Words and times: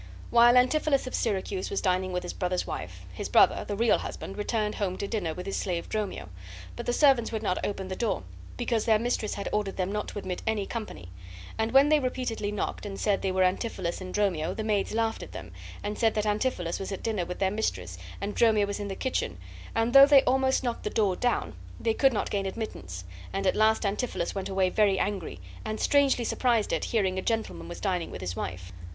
While 0.31 0.55
Antipholus 0.57 1.05
of 1.05 1.13
Syracuse 1.13 1.69
was 1.69 1.79
dining 1.79 2.11
with 2.11 2.23
his 2.23 2.33
brother's 2.33 2.65
wife, 2.65 3.05
his 3.13 3.29
brother, 3.29 3.63
the 3.67 3.75
real 3.75 3.99
husband, 3.99 4.35
returned 4.35 4.73
home 4.73 4.97
to 4.97 5.07
dinner 5.07 5.31
with 5.35 5.45
his 5.45 5.57
slave 5.57 5.87
Dromio; 5.89 6.29
but 6.75 6.87
the 6.87 6.91
servants 6.91 7.31
would 7.31 7.43
not 7.43 7.63
open 7.63 7.87
the 7.87 7.95
door, 7.95 8.23
because 8.57 8.85
their 8.85 8.97
mistress 8.97 9.35
had 9.35 9.47
ordered 9.53 9.77
them 9.77 9.91
not 9.91 10.07
to 10.07 10.17
admit 10.17 10.41
any 10.47 10.65
company; 10.65 11.09
and 11.55 11.71
when 11.71 11.89
they 11.89 11.99
repeatedly 11.99 12.51
knocked, 12.51 12.83
and 12.83 12.99
said 12.99 13.21
they 13.21 13.31
were 13.31 13.43
Antipholus 13.43 14.01
and 14.01 14.11
Dromio, 14.11 14.55
the 14.55 14.63
maids 14.63 14.91
laughed 14.91 15.21
at 15.21 15.33
them, 15.33 15.51
and 15.83 15.99
said 15.99 16.15
that 16.15 16.25
Antipholus 16.25 16.79
was 16.79 16.91
at 16.91 17.03
dinner 17.03 17.23
with 17.23 17.37
their 17.37 17.51
mistress, 17.51 17.99
and 18.19 18.33
Dromio 18.35 18.65
was 18.65 18.79
in 18.79 18.87
the 18.87 18.95
kitchen, 18.95 19.37
and 19.75 19.93
though 19.93 20.07
they 20.07 20.23
almost 20.23 20.63
knocked 20.63 20.83
the 20.83 20.89
door 20.89 21.15
down, 21.15 21.53
they 21.79 21.93
could 21.93 22.11
not 22.11 22.31
gain 22.31 22.47
admittance, 22.47 23.03
and 23.33 23.45
at 23.45 23.55
last 23.55 23.85
Antipholus 23.85 24.33
went 24.33 24.49
away 24.49 24.71
very 24.71 24.97
angry, 24.97 25.39
and 25.63 25.79
strangely 25.79 26.23
surprised 26.25 26.73
at, 26.73 26.85
hearing 26.85 27.19
a 27.19 27.21
gentleman 27.21 27.67
was 27.67 27.79
dining 27.79 28.09
with 28.09 28.21
his 28.21 28.35
wife. 28.35 28.71